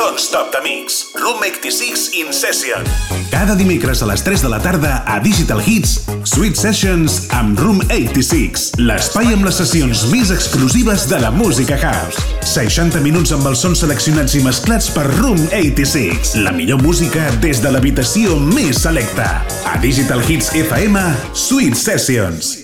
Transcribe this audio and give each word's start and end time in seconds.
Don't 0.00 0.18
Stop 0.18 0.50
the 0.50 0.62
Mix. 0.64 1.12
Room 1.14 1.42
86 1.44 2.14
in 2.14 2.32
Session. 2.32 2.86
Cada 3.30 3.54
dimecres 3.54 4.00
a 4.00 4.06
les 4.08 4.22
3 4.24 4.40
de 4.40 4.48
la 4.48 4.58
tarda 4.58 5.02
a 5.04 5.18
Digital 5.20 5.60
Hits, 5.60 6.06
Sweet 6.24 6.56
Sessions 6.56 7.26
amb 7.36 7.60
Room 7.60 7.82
86, 7.92 8.70
l'espai 8.80 9.28
amb 9.34 9.44
les 9.44 9.60
sessions 9.60 10.06
més 10.08 10.32
exclusives 10.32 11.04
de 11.10 11.20
la 11.20 11.28
música 11.30 11.76
house. 11.76 12.24
60 12.48 13.04
minuts 13.04 13.34
amb 13.36 13.50
els 13.52 13.60
sons 13.60 13.84
seleccionats 13.84 14.38
i 14.40 14.42
mesclats 14.46 14.88
per 14.96 15.04
Room 15.18 15.36
86, 15.52 16.32
la 16.48 16.56
millor 16.56 16.80
música 16.80 17.28
des 17.44 17.60
de 17.60 17.76
l'habitació 17.76 18.40
més 18.40 18.80
selecta. 18.80 19.28
A 19.68 19.76
Digital 19.84 20.24
Hits 20.24 20.54
FM, 20.64 21.04
Sweet 21.36 21.76
Sessions. 21.76 22.59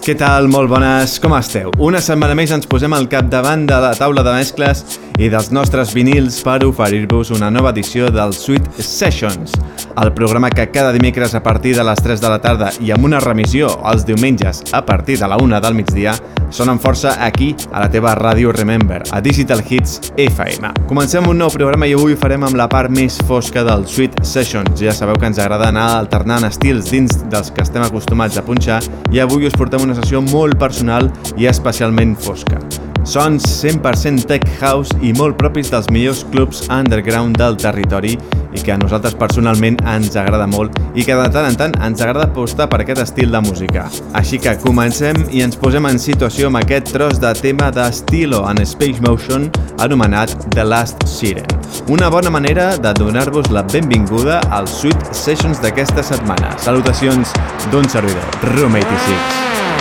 Què 0.00 0.14
tal? 0.16 0.46
Molt 0.48 0.70
bones, 0.72 1.18
com 1.20 1.34
esteu? 1.36 1.74
Una 1.84 2.00
setmana 2.00 2.32
més 2.38 2.54
ens 2.56 2.64
posem 2.64 2.94
al 2.96 3.04
capdavant 3.12 3.66
de 3.68 3.76
la 3.84 3.90
taula 3.98 4.24
de 4.24 4.32
mescles 4.32 4.80
i 5.20 5.28
dels 5.28 5.50
nostres 5.52 5.92
vinils 5.92 6.38
per 6.40 6.62
oferir-vos 6.64 7.34
una 7.36 7.50
nova 7.52 7.74
edició 7.74 8.08
del 8.08 8.32
Sweet 8.32 8.80
Sessions, 8.80 9.52
el 10.00 10.14
programa 10.16 10.48
que 10.48 10.70
cada 10.72 10.94
dimecres 10.96 11.34
a 11.34 11.42
partir 11.44 11.76
de 11.76 11.84
les 11.84 12.00
3 12.00 12.24
de 12.24 12.32
la 12.32 12.40
tarda 12.40 12.72
i 12.80 12.94
amb 12.96 13.04
una 13.04 13.20
remissió 13.20 13.74
els 13.92 14.08
diumenges 14.08 14.64
a 14.72 14.80
partir 14.86 15.18
de 15.20 15.28
la 15.28 15.36
1 15.36 15.60
del 15.60 15.76
migdia 15.76 16.16
sonen 16.50 16.80
força 16.82 17.12
aquí 17.22 17.52
a 17.70 17.84
la 17.84 17.90
teva 17.90 18.14
ràdio 18.18 18.50
Remember, 18.52 19.02
a 19.12 19.20
Digital 19.22 19.62
Hits 19.62 20.12
FM. 20.16 20.72
Comencem 20.88 21.28
un 21.30 21.38
nou 21.38 21.50
programa 21.54 21.86
i 21.86 21.94
avui 21.94 22.16
farem 22.18 22.42
amb 22.48 22.58
la 22.58 22.66
part 22.68 22.90
més 22.90 23.20
fosca 23.28 23.62
del 23.66 23.86
Sweet 23.86 24.18
Sessions. 24.26 24.80
Ja 24.82 24.94
sabeu 24.96 25.18
que 25.20 25.30
ens 25.30 25.38
agrada 25.38 25.68
anar 25.70 25.86
alternant 26.00 26.48
estils 26.48 26.90
dins 26.90 27.20
dels 27.30 27.52
que 27.54 27.62
estem 27.62 27.84
acostumats 27.86 28.40
a 28.40 28.44
punxar 28.46 28.80
i 29.14 29.22
avui 29.22 29.46
us 29.46 29.54
portem 29.54 29.84
una 29.86 29.89
sessió 29.98 30.22
molt 30.30 30.58
personal 30.60 31.10
i 31.36 31.50
especialment 31.50 32.16
fosca. 32.18 32.60
Sons 33.04 33.42
100% 33.62 34.26
tech 34.28 34.44
house 34.60 34.92
i 35.00 35.12
molt 35.16 35.38
propis 35.40 35.70
dels 35.72 35.88
millors 35.90 36.20
clubs 36.32 36.66
underground 36.68 37.38
del 37.40 37.56
territori 37.56 38.12
i 38.52 38.60
que 38.60 38.74
a 38.74 38.78
nosaltres 38.78 39.14
personalment 39.16 39.78
ens 39.88 40.16
agrada 40.20 40.46
molt 40.50 40.76
i 40.94 41.04
que 41.06 41.16
de 41.16 41.28
tant 41.32 41.48
en 41.48 41.56
tant 41.56 41.76
ens 41.86 42.02
agrada 42.02 42.28
apostar 42.28 42.68
per 42.70 42.82
aquest 42.82 43.02
estil 43.06 43.32
de 43.32 43.40
música. 43.46 43.86
Així 44.18 44.38
que 44.42 44.56
comencem 44.60 45.16
i 45.32 45.44
ens 45.46 45.58
posem 45.60 45.86
en 45.88 46.00
situació 46.02 46.50
amb 46.50 46.60
aquest 46.60 46.92
tros 46.92 47.22
de 47.22 47.32
tema 47.40 47.70
d'estilo 47.74 48.42
en 48.50 48.60
Space 48.66 49.00
Motion 49.06 49.48
anomenat 49.80 50.36
The 50.54 50.66
Last 50.66 51.06
Siren. 51.08 51.46
Una 51.88 52.10
bona 52.12 52.30
manera 52.30 52.74
de 52.76 52.92
donar-vos 52.98 53.50
la 53.54 53.62
benvinguda 53.62 54.42
als 54.50 54.80
Sweet 54.82 55.14
Sessions 55.14 55.62
d'aquesta 55.62 56.04
setmana. 56.04 56.52
Salutacions 56.58 57.32
d'un 57.70 57.88
servidor, 57.88 58.42
Room 58.54 58.76
86. 58.76 59.79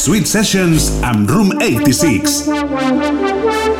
Sweet 0.00 0.26
Sessions 0.26 0.88
amb 1.04 1.28
Room 1.28 1.52
86. 1.60 3.79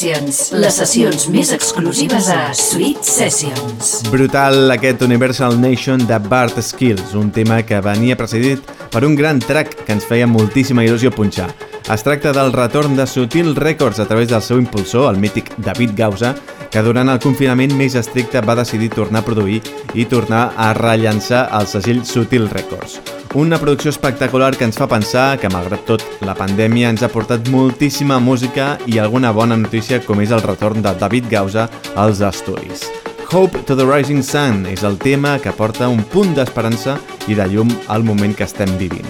Sessions, 0.00 0.36
les 0.56 0.76
sessions 0.80 1.24
més 1.28 1.50
exclusives 1.52 2.30
a 2.32 2.54
Sweet 2.56 3.04
Sessions. 3.04 3.90
Brutal 4.08 4.72
aquest 4.72 5.04
Universal 5.04 5.58
Nation 5.60 6.06
de 6.08 6.16
Bart 6.24 6.56
Skills, 6.64 7.12
un 7.20 7.28
tema 7.36 7.58
que 7.68 7.82
venia 7.84 8.16
precedit 8.16 8.64
per 8.88 9.04
un 9.04 9.12
gran 9.18 9.44
track 9.44 9.82
que 9.84 9.92
ens 9.92 10.08
feia 10.08 10.24
moltíssima 10.24 10.86
il·lusió 10.88 11.12
punxar. 11.12 11.50
Es 11.92 12.06
tracta 12.06 12.32
del 12.32 12.54
retorn 12.56 12.96
de 12.96 13.04
Sutil 13.04 13.52
Records 13.60 14.00
a 14.00 14.08
través 14.08 14.32
del 14.32 14.40
seu 14.40 14.56
impulsor, 14.62 15.10
el 15.12 15.20
mític 15.20 15.52
David 15.60 15.92
Gausa, 16.00 16.32
que 16.72 16.80
durant 16.80 17.12
el 17.12 17.20
confinament 17.20 17.76
més 17.76 18.00
estricte 18.00 18.40
va 18.40 18.56
decidir 18.56 18.88
tornar 18.96 19.20
a 19.20 19.28
produir 19.28 19.60
i 19.92 20.08
tornar 20.08 20.54
a 20.56 20.72
rellençar 20.80 21.50
el 21.60 21.68
segell 21.68 22.06
Sutil 22.08 22.48
Records. 22.48 23.02
Una 23.32 23.58
producció 23.58 23.90
espectacular 23.90 24.56
que 24.56 24.66
ens 24.66 24.74
fa 24.74 24.88
pensar 24.90 25.36
que, 25.38 25.48
malgrat 25.54 25.84
tot, 25.86 26.02
la 26.26 26.34
pandèmia 26.34 26.88
ens 26.90 27.04
ha 27.06 27.08
portat 27.12 27.46
moltíssima 27.52 28.16
música 28.18 28.72
i 28.90 28.98
alguna 28.98 29.30
bona 29.30 29.54
notícia 29.54 30.00
com 30.02 30.18
és 30.18 30.32
el 30.34 30.42
retorn 30.42 30.82
de 30.82 30.90
David 30.98 31.28
Gausa 31.30 31.68
als 31.94 32.24
estudis. 32.26 32.88
Hope 33.30 33.62
to 33.68 33.76
the 33.78 33.86
Rising 33.86 34.24
Sun 34.26 34.64
és 34.66 34.82
el 34.82 34.98
tema 34.98 35.36
que 35.38 35.54
porta 35.54 35.86
un 35.86 36.02
punt 36.10 36.34
d'esperança 36.34 36.96
i 37.30 37.38
de 37.38 37.46
llum 37.46 37.70
al 37.86 38.02
moment 38.02 38.34
que 38.34 38.48
estem 38.50 38.72
vivint. 38.82 39.06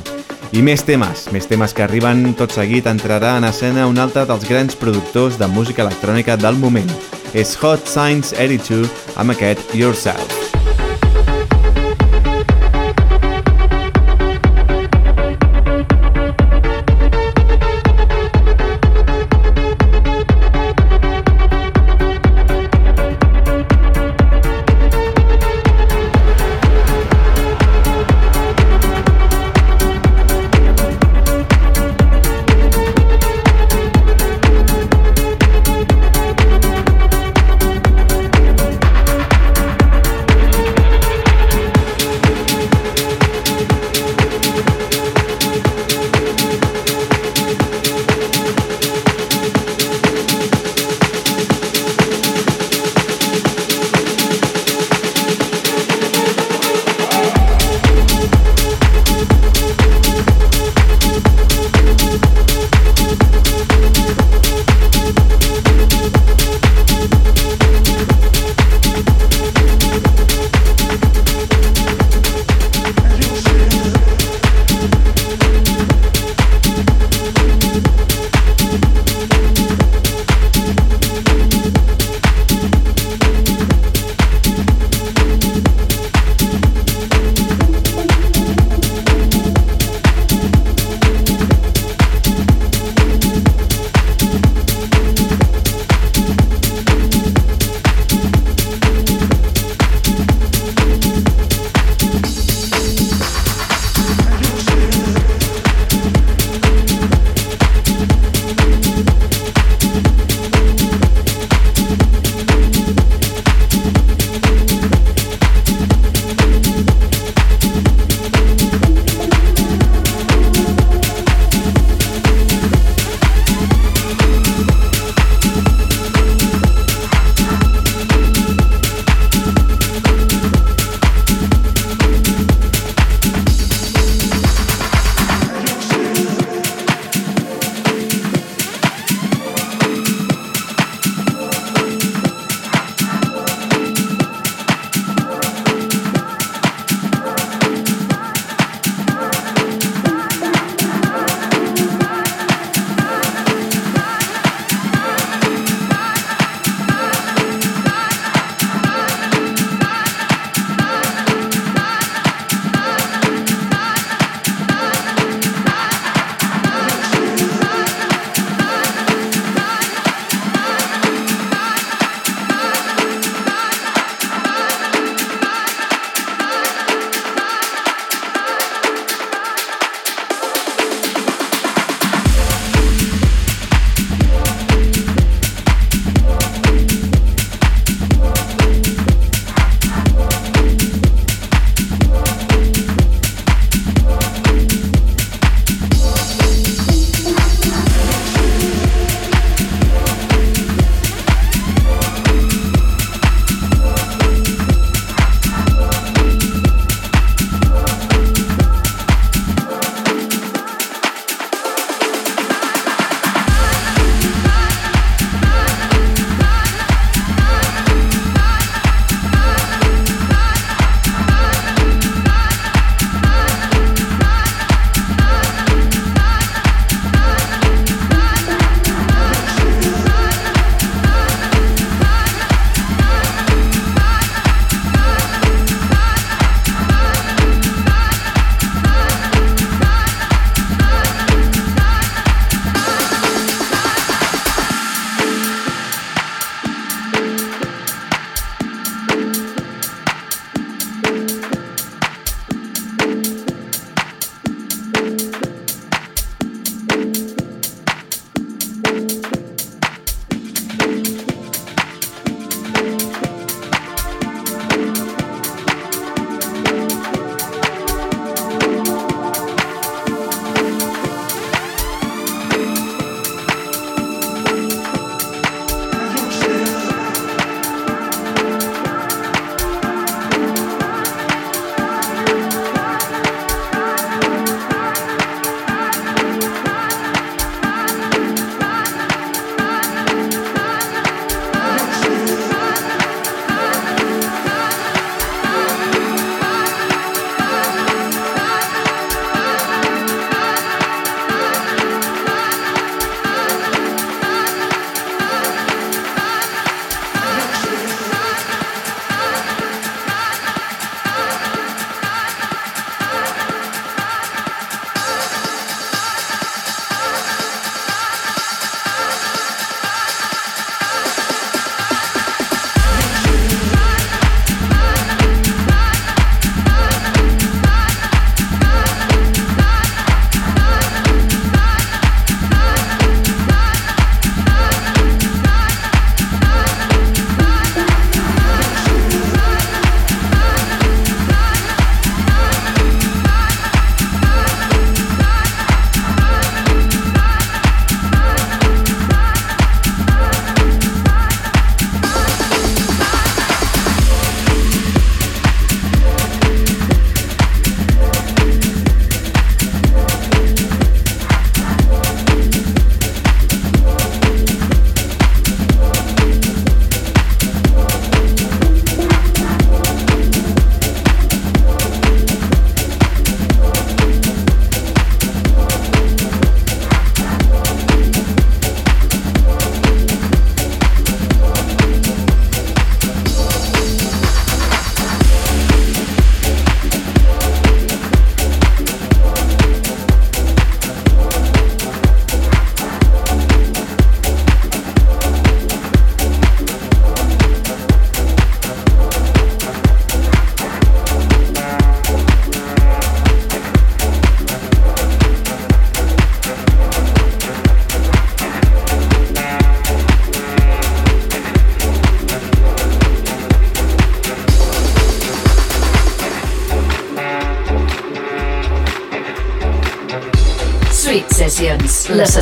I 0.53 0.61
més 0.61 0.85
temes, 0.85 1.31
més 1.33 1.49
temes 1.49 1.73
que 1.73 1.87
arriben 1.87 2.35
tot 2.37 2.53
seguit 2.53 2.91
entrarà 2.93 3.39
en 3.41 3.49
escena 3.49 3.89
un 3.89 4.03
altre 4.05 4.27
dels 4.29 4.45
grans 4.45 4.77
productors 4.77 5.41
de 5.41 5.49
música 5.49 5.87
electrònica 5.87 6.37
del 6.37 6.61
moment. 6.61 6.93
És 7.33 7.57
Hot 7.63 7.89
Science 7.89 8.37
82 8.37 9.17
amb 9.17 9.33
aquest 9.33 9.73
Yourself. 9.73 10.40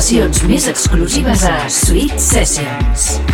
Sessions, 0.09 0.39
més 0.49 0.65
exclusives 0.71 1.43
a 1.45 1.53
Sweet 1.69 2.17
Sessions. 2.17 3.28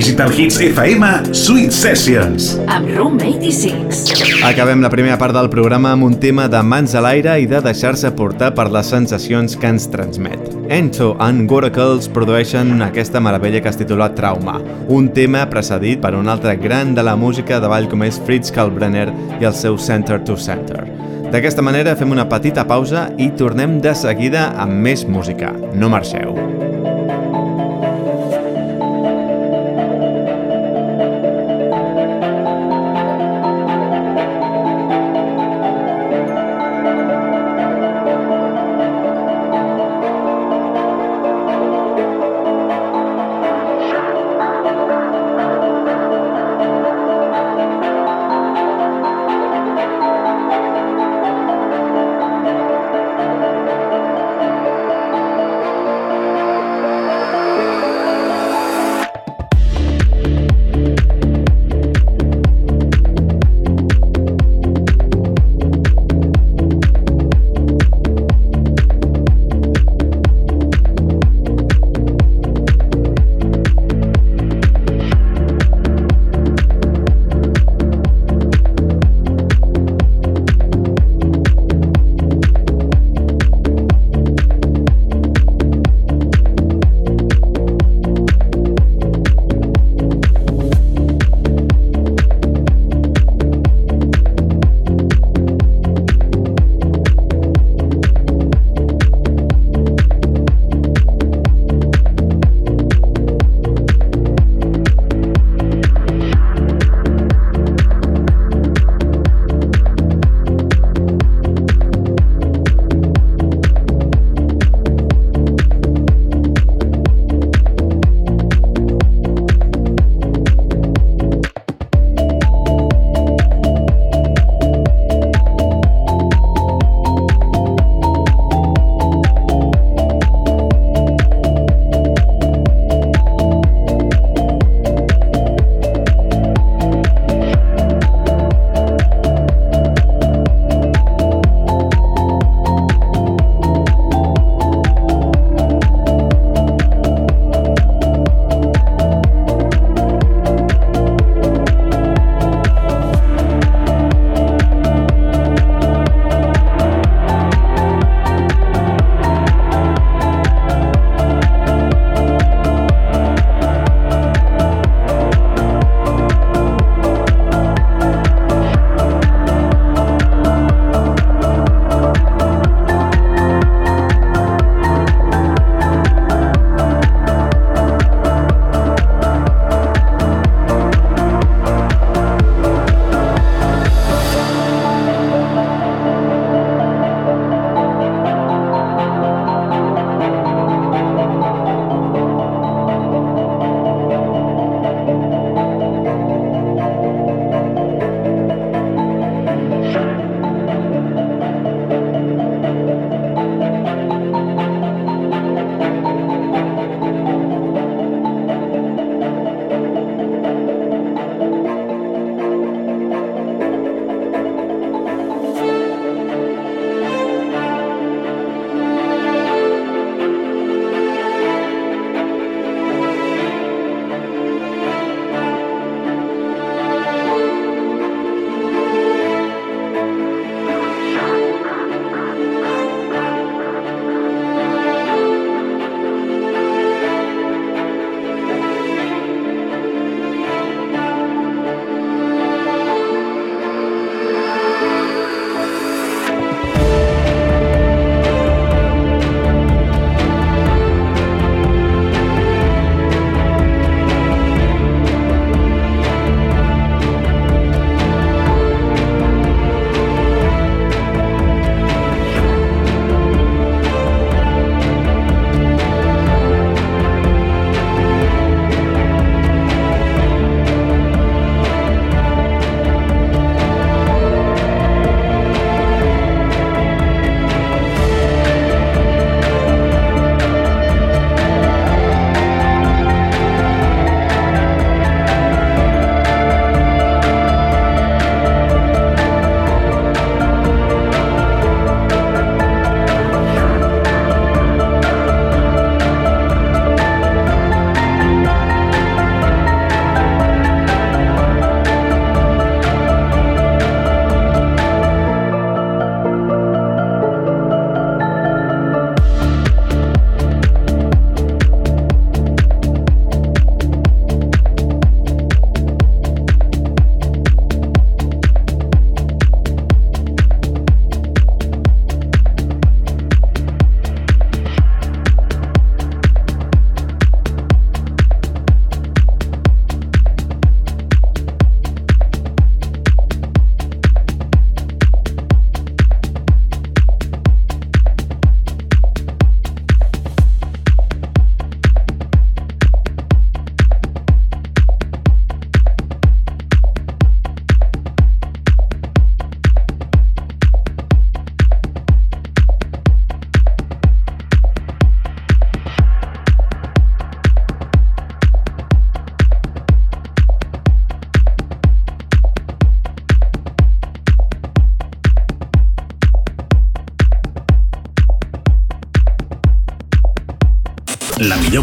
Digital 0.00 0.32
Hits 0.32 0.56
FM 0.56 1.04
Sweet 1.36 1.74
Sessions. 1.76 2.54
Amb 2.72 2.88
Room 2.96 3.18
86. 3.20 4.40
Acabem 4.48 4.80
la 4.80 4.88
primera 4.88 5.18
part 5.20 5.36
del 5.36 5.50
programa 5.52 5.90
amb 5.92 6.06
un 6.06 6.14
tema 6.22 6.46
de 6.48 6.62
mans 6.64 6.94
a 6.96 7.02
l'aire 7.04 7.34
i 7.42 7.48
de 7.50 7.58
deixar-se 7.60 8.08
portar 8.16 8.48
per 8.56 8.70
les 8.72 8.88
sensacions 8.88 9.58
que 9.60 9.68
ens 9.68 9.90
transmet. 9.92 10.40
Enzo 10.72 11.10
and 11.20 11.44
Goracles 11.50 12.08
produeixen 12.08 12.80
aquesta 12.86 13.20
meravella 13.20 13.60
que 13.60 13.68
es 13.68 13.76
titula 13.76 14.08
Trauma, 14.16 14.56
un 14.88 15.10
tema 15.12 15.44
precedit 15.52 16.00
per 16.00 16.14
un 16.16 16.32
altre 16.32 16.56
gran 16.56 16.94
de 16.96 17.04
la 17.04 17.18
música 17.20 17.60
de 17.60 17.68
ball 17.68 17.90
com 17.92 18.06
és 18.08 18.22
Fritz 18.24 18.54
Kalbrenner 18.56 19.10
i 19.36 19.44
el 19.44 19.52
seu 19.52 19.76
Center 19.76 20.22
to 20.24 20.38
Center. 20.40 20.86
D'aquesta 21.28 21.60
manera 21.60 21.92
fem 21.92 22.16
una 22.16 22.24
petita 22.30 22.64
pausa 22.64 23.10
i 23.20 23.28
tornem 23.36 23.82
de 23.84 23.92
seguida 23.92 24.48
amb 24.56 24.80
més 24.80 25.04
música. 25.04 25.52
No 25.76 25.92
marxeu. 25.92 26.49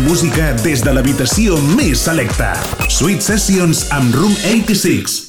Música 0.08 0.54
des 0.64 0.80
de 0.86 0.94
l'habitació 0.96 1.58
més 1.76 2.06
selecta. 2.08 2.54
Sweet 2.88 3.26
Sessions 3.28 3.88
amb 3.92 4.16
Room 4.16 4.36
86. 4.56 5.27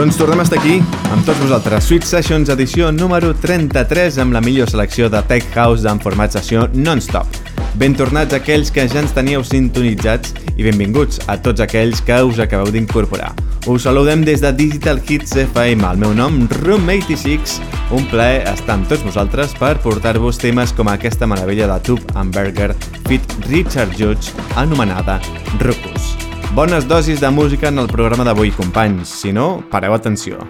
Doncs 0.00 0.16
tornem 0.16 0.40
a 0.40 0.44
estar 0.46 0.56
aquí 0.56 0.78
amb 1.12 1.26
tots 1.28 1.42
vosaltres. 1.42 1.84
Sweet 1.84 2.06
Sessions 2.08 2.48
edició 2.48 2.86
número 2.88 3.34
33 3.36 4.16
amb 4.22 4.32
la 4.32 4.40
millor 4.40 4.70
selecció 4.72 5.10
de 5.12 5.20
Tech 5.28 5.44
House 5.52 5.84
en 5.84 6.00
format 6.00 6.32
sessió 6.32 6.62
non-stop. 6.72 7.28
Ben 7.76 7.92
tornats 7.92 8.32
aquells 8.32 8.72
que 8.72 8.86
ja 8.88 9.02
ens 9.02 9.12
teníeu 9.12 9.44
sintonitzats 9.44 10.32
i 10.56 10.64
benvinguts 10.64 11.20
a 11.28 11.36
tots 11.44 11.60
aquells 11.60 12.00
que 12.00 12.16
us 12.24 12.40
acabeu 12.40 12.72
d'incorporar. 12.72 13.34
Us 13.68 13.84
saludem 13.84 14.24
des 14.24 14.40
de 14.40 14.54
Digital 14.56 15.04
Hits 15.04 15.36
FM. 15.36 15.84
El 15.84 16.00
meu 16.00 16.16
nom, 16.16 16.46
Room86. 16.62 17.60
Un 17.92 18.08
plaer 18.08 18.46
estar 18.48 18.78
amb 18.78 18.88
tots 18.88 19.04
vosaltres 19.04 19.52
per 19.60 19.74
portar-vos 19.84 20.40
temes 20.40 20.72
com 20.72 20.88
aquesta 20.88 21.28
meravella 21.28 21.68
de 21.74 21.80
Tube 21.84 22.16
and 22.16 22.32
Burger 22.32 22.72
fit 23.04 23.40
Richard 23.52 23.92
Judge 24.00 24.32
anomenada 24.56 25.20
Ruckus. 25.60 25.89
Bones 26.52 26.88
dosis 26.88 27.20
de 27.20 27.30
música 27.30 27.68
en 27.68 27.78
el 27.78 27.86
programa 27.86 28.24
d'avui, 28.26 28.50
companys. 28.50 29.08
Si 29.22 29.30
no, 29.32 29.62
pareu 29.70 29.94
atenció. 29.94 30.42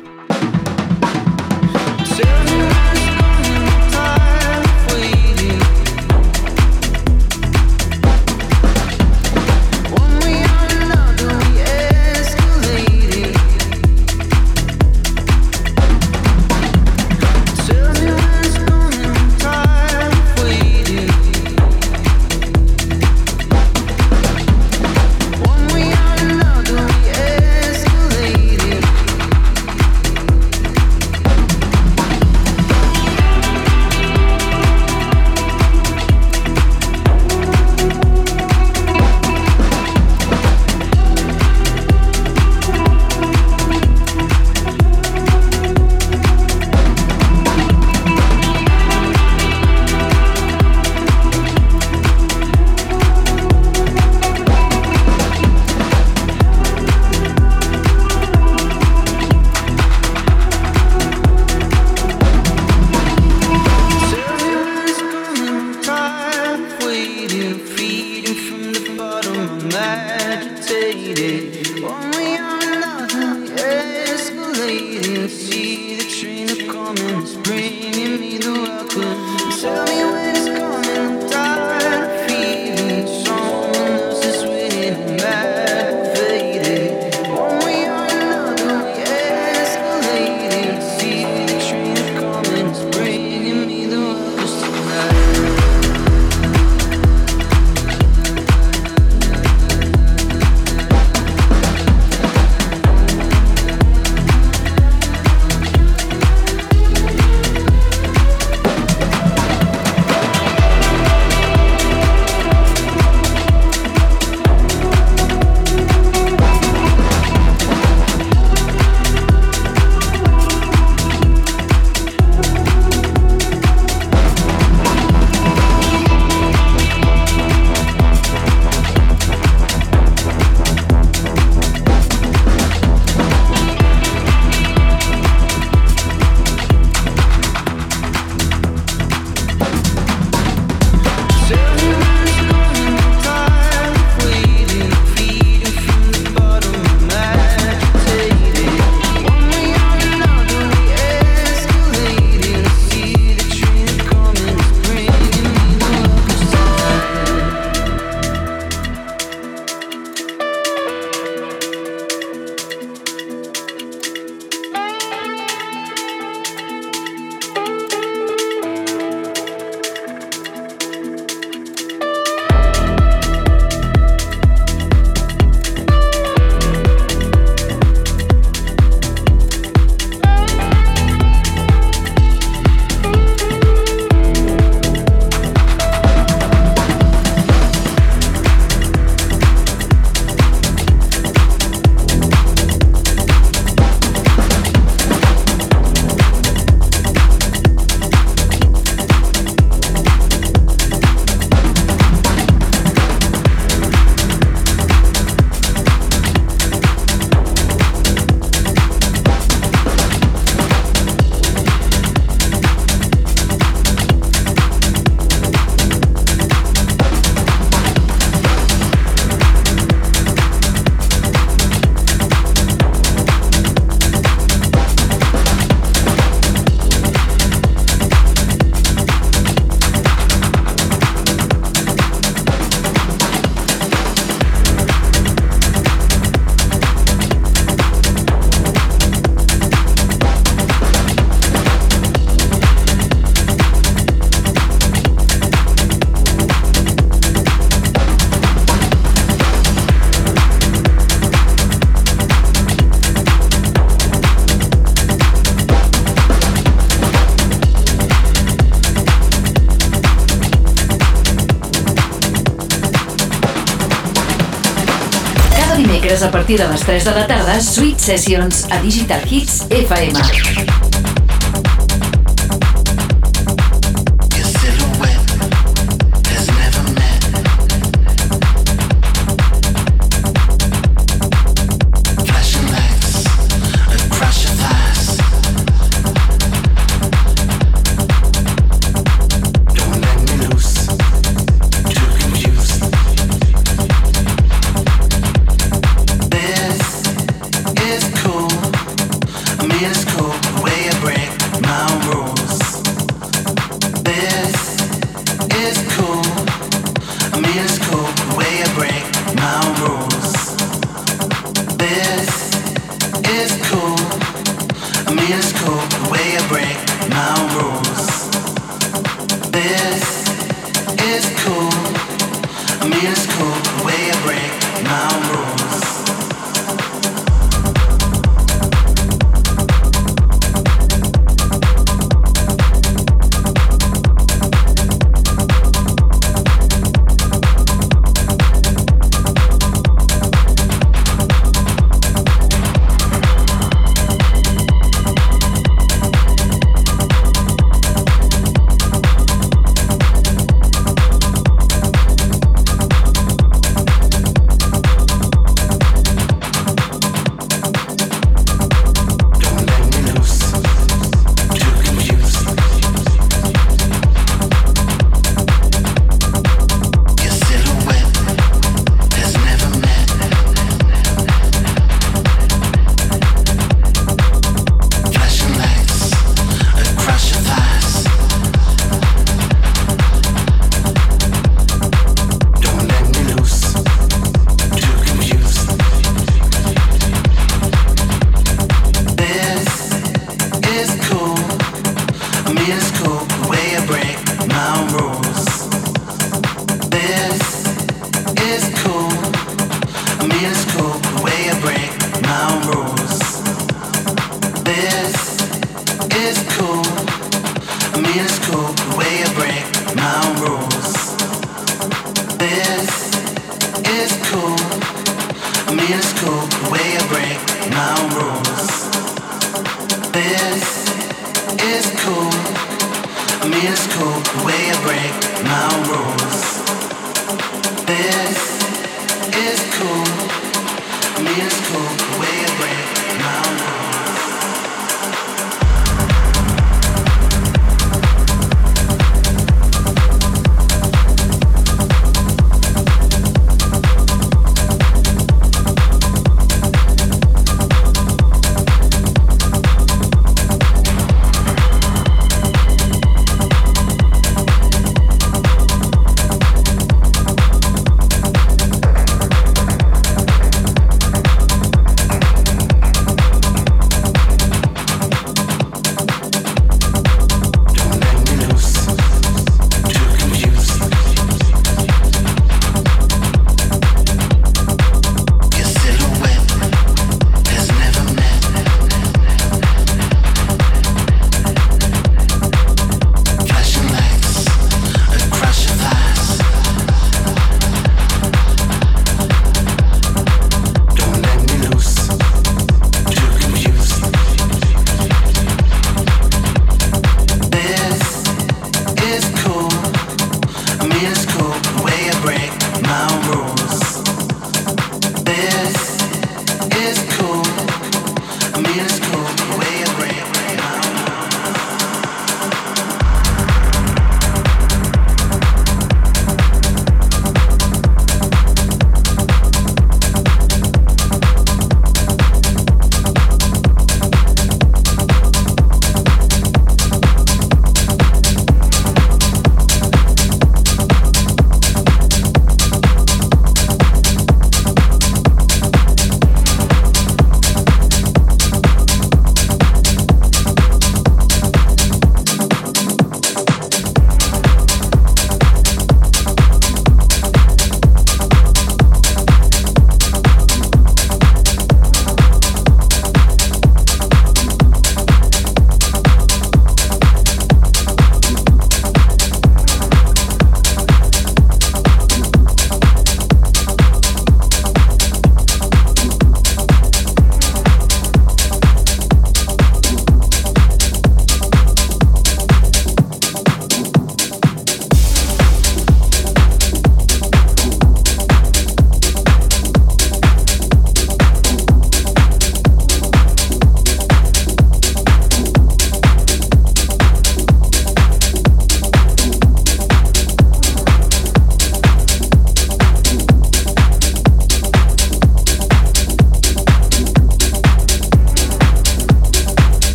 Diumenges 266.10 266.22
a 266.22 266.30
partir 266.30 266.58
de 266.58 266.66
les 266.68 266.80
3 266.80 267.04
de 267.04 267.10
la 267.12 267.26
tarda, 267.26 267.60
Sweet 267.60 267.98
Sessions 267.98 268.66
a 268.70 268.82
Digital 268.82 269.22
Hits 269.30 269.66
FM. 269.70 270.69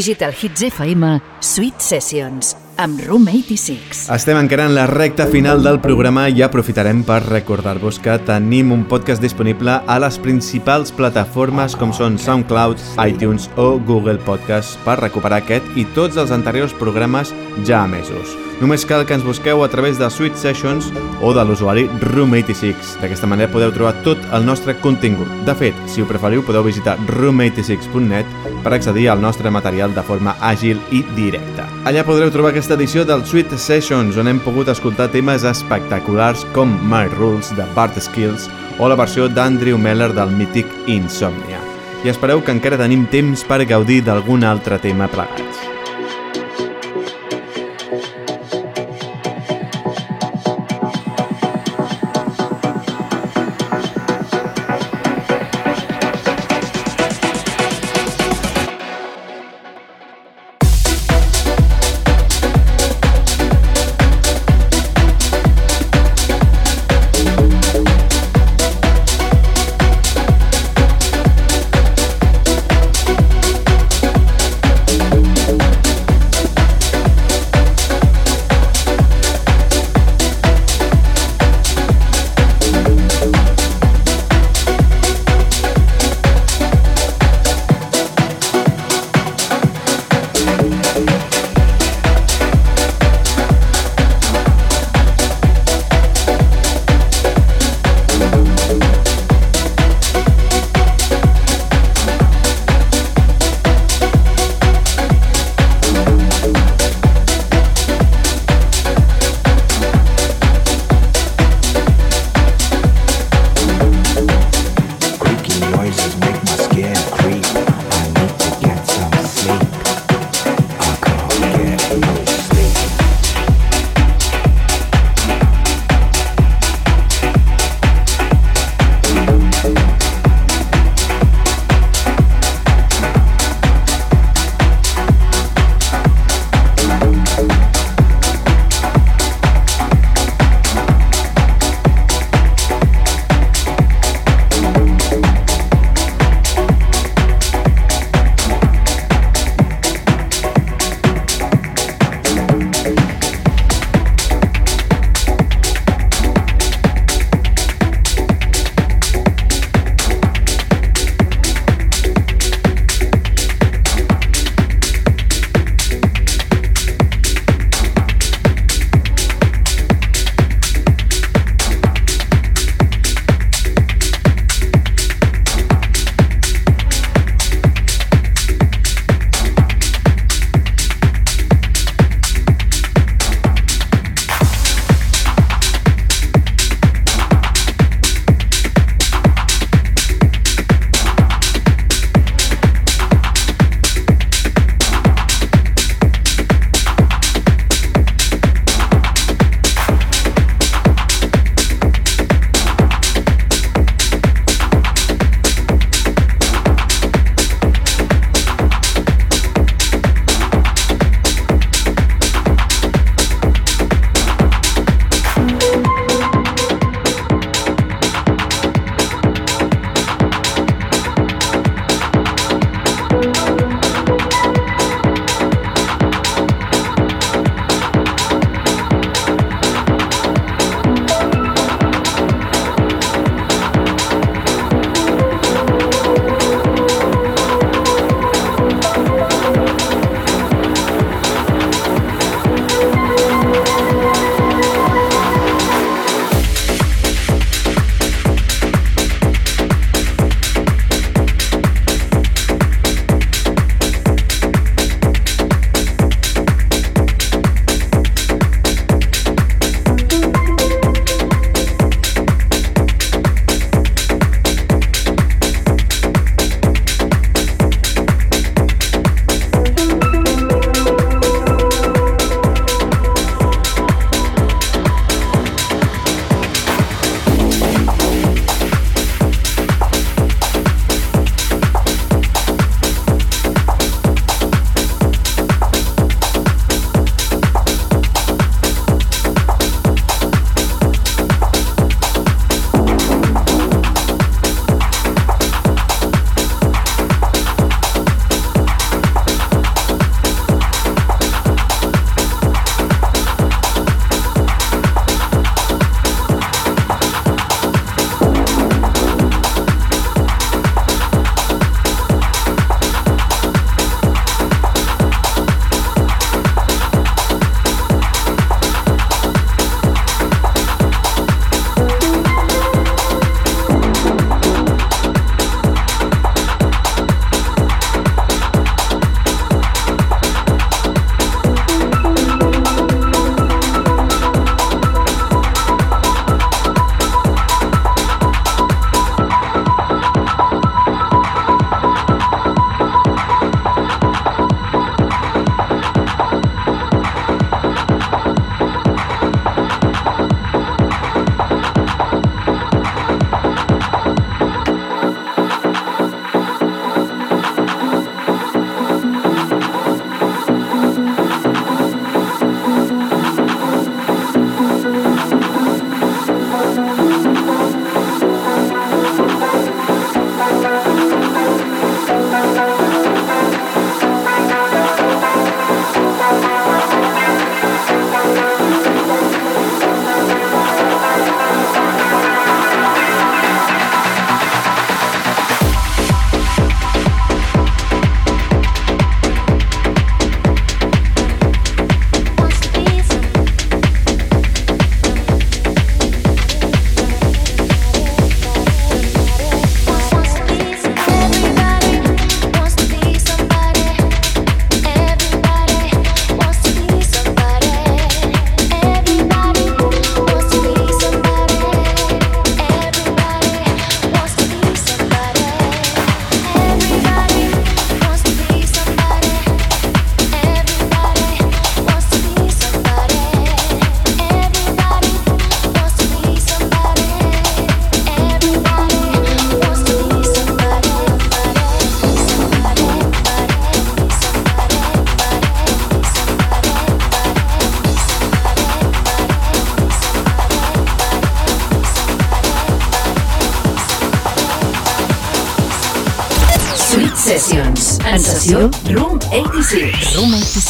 Digital 0.00 0.32
Hits 0.32 0.62
FM 0.64 1.20
Sweet 1.44 1.82
Sessions 1.84 2.54
amb 2.80 3.02
Room 3.04 3.26
86. 3.28 4.06
Estem 4.14 4.38
encara 4.40 4.64
en 4.64 4.72
la 4.72 4.86
recta 4.88 5.26
final 5.28 5.60
del 5.60 5.76
programa 5.84 6.24
i 6.32 6.40
aprofitarem 6.40 7.02
per 7.04 7.18
recordar-vos 7.26 8.00
que 8.00 8.16
tenim 8.24 8.72
un 8.72 8.86
podcast 8.88 9.20
disponible 9.20 9.76
a 9.84 10.00
les 10.00 10.16
principals 10.24 10.96
plataformes 10.96 11.76
com 11.76 11.92
són 11.92 12.16
SoundCloud, 12.16 12.80
iTunes 13.04 13.50
o 13.60 13.74
Google 13.76 14.22
Podcast 14.24 14.80
per 14.86 15.02
recuperar 15.04 15.44
aquest 15.44 15.76
i 15.76 15.84
tots 15.98 16.16
els 16.16 16.32
anteriors 16.32 16.72
programes 16.80 17.36
ja 17.68 17.84
emesos. 17.84 18.49
Només 18.60 18.84
cal 18.84 19.06
que 19.08 19.16
ens 19.16 19.24
busqueu 19.24 19.62
a 19.64 19.68
través 19.72 19.96
de 19.96 20.04
Sweet 20.12 20.36
Sessions 20.36 20.90
o 21.24 21.32
de 21.32 21.44
l'usuari 21.48 21.86
Room86. 22.12 22.98
D'aquesta 23.00 23.28
manera 23.30 23.48
podeu 23.48 23.72
trobar 23.72 23.94
tot 24.04 24.20
el 24.36 24.44
nostre 24.44 24.74
contingut. 24.84 25.30
De 25.48 25.54
fet, 25.56 25.78
si 25.88 26.02
ho 26.02 26.08
preferiu, 26.08 26.44
podeu 26.44 26.66
visitar 26.66 26.98
room86.net 27.08 28.28
per 28.60 28.74
accedir 28.76 29.08
al 29.08 29.24
nostre 29.24 29.48
material 29.50 29.96
de 29.96 30.04
forma 30.04 30.36
àgil 30.44 30.76
i 30.92 31.00
directa. 31.16 31.64
Allà 31.88 32.04
podreu 32.04 32.28
trobar 32.28 32.52
aquesta 32.52 32.76
edició 32.76 33.06
del 33.08 33.24
Sweet 33.24 33.56
Sessions, 33.56 34.20
on 34.20 34.28
hem 34.28 34.44
pogut 34.44 34.68
escoltar 34.68 35.08
temes 35.08 35.48
espectaculars 35.48 36.44
com 36.52 36.76
My 36.84 37.08
Rules 37.16 37.54
de 37.56 37.64
Bart 37.74 37.96
Skills 37.96 38.50
o 38.76 38.92
la 38.92 39.00
versió 39.00 39.28
d'Andrew 39.32 39.80
Meller 39.80 40.12
del 40.12 40.36
mític 40.36 40.68
Insomnia. 40.86 41.64
I 42.04 42.12
espereu 42.12 42.44
que 42.44 42.52
encara 42.52 42.80
tenim 42.80 43.08
temps 43.08 43.44
per 43.48 43.64
gaudir 43.64 44.02
d'algun 44.04 44.44
altre 44.44 44.80
tema 44.84 45.08
plegats. 45.08 45.79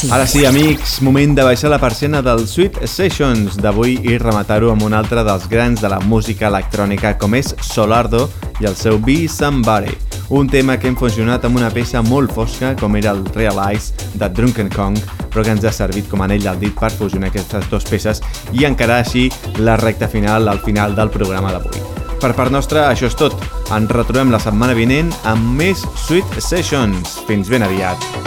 Room 0.03 0.13
86. 0.13 0.13
Ara 0.13 0.27
sí, 0.27 0.47
amics, 0.47 1.03
moment 1.03 1.35
de 1.37 1.45
baixar 1.45 1.69
la 1.71 1.79
persiana 1.79 2.23
del 2.25 2.47
Sweet 2.49 2.79
Sessions 2.89 3.59
d'avui 3.61 3.99
i 4.09 4.17
rematar-ho 4.19 4.71
amb 4.73 4.85
un 4.87 4.95
altre 4.97 5.25
dels 5.27 5.45
grans 5.51 5.83
de 5.83 5.91
la 5.93 5.99
música 6.01 6.49
electrònica 6.49 7.17
com 7.21 7.35
és 7.37 7.53
Solardo 7.61 8.29
i 8.63 8.69
el 8.71 8.77
seu 8.77 8.97
Be 8.99 9.29
Somebody, 9.29 9.93
un 10.31 10.49
tema 10.49 10.79
que 10.81 10.89
hem 10.89 10.97
funcionat 10.97 11.45
amb 11.45 11.61
una 11.61 11.69
peça 11.75 12.01
molt 12.07 12.33
fosca 12.33 12.73
com 12.81 12.97
era 12.97 13.13
el 13.13 13.25
Realize 13.35 13.93
de 14.15 14.29
Drunken 14.29 14.73
Kong, 14.73 14.97
però 15.29 15.45
que 15.45 15.53
ens 15.53 15.69
ha 15.69 15.75
servit 15.75 16.09
com 16.09 16.25
anell 16.25 16.49
del 16.49 16.63
dit 16.63 16.81
per 16.81 16.93
fusionar 16.95 17.29
aquestes 17.29 17.69
dues 17.69 17.85
peces 17.91 18.25
i 18.57 18.65
encarar 18.65 19.03
així 19.03 19.29
la 19.59 19.77
recta 19.77 20.09
final 20.09 20.49
al 20.49 20.65
final 20.65 20.97
del 20.97 21.13
programa 21.13 21.53
d'avui. 21.53 21.85
Per 22.21 22.35
part 22.37 22.53
nostra, 22.53 22.89
això 22.89 23.09
és 23.09 23.17
tot. 23.17 23.37
Ens 23.73 23.93
retrobem 23.93 24.33
la 24.33 24.41
setmana 24.41 24.77
vinent 24.77 25.13
amb 25.29 25.57
més 25.61 25.85
Sweet 26.07 26.41
Sessions. 26.41 27.21
Fins 27.29 27.49
ben 27.53 27.65
aviat. 27.65 28.20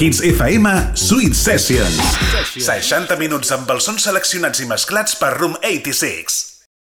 Hits 0.00 0.22
FM 0.24 0.64
Sweet 0.96 1.34
Sessions. 1.36 1.98
60 2.56 3.18
minuts 3.20 3.52
amb 3.52 3.68
els 3.74 3.84
sons 3.84 4.08
seleccionats 4.08 4.64
i 4.64 4.68
mesclats 4.70 5.18
per 5.20 5.34
Room 5.36 5.58
86. 5.60 6.39